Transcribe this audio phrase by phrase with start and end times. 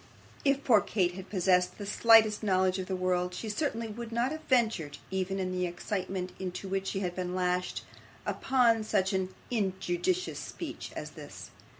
[0.43, 4.31] If poor Kate had possessed the slightest knowledge of the world, she certainly would not
[4.31, 7.83] have ventured, even in the excitement into which she had been lashed,
[8.25, 11.51] upon such an injudicious speech as this.